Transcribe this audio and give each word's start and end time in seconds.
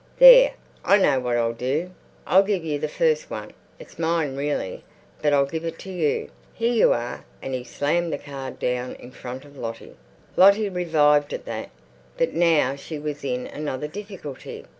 "There, 0.17 0.55
I 0.83 0.97
know 0.97 1.19
what 1.19 1.37
I'll 1.37 1.53
do. 1.53 1.91
I'll 2.25 2.41
give 2.41 2.65
you 2.65 2.79
the 2.79 2.87
first 2.87 3.29
one. 3.29 3.51
It's 3.77 3.99
mine, 3.99 4.35
really, 4.35 4.83
but 5.21 5.31
I'll 5.31 5.45
give 5.45 5.63
it 5.63 5.77
to 5.77 5.91
you. 5.91 6.29
Here 6.55 6.73
you 6.73 6.91
are." 6.91 7.23
And 7.39 7.53
he 7.53 7.63
slammed 7.63 8.11
the 8.11 8.17
card 8.17 8.57
down 8.57 8.95
in 8.95 9.11
front 9.11 9.45
of 9.45 9.55
Lottie. 9.59 9.95
Lottie 10.35 10.69
revived 10.69 11.33
at 11.35 11.45
that. 11.45 11.69
But 12.17 12.33
now 12.33 12.75
she 12.75 12.97
was 12.97 13.23
in 13.23 13.45
another 13.45 13.87
difficulty. 13.87 14.65